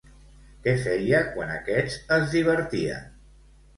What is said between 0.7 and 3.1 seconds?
feia quan aquests es divertien?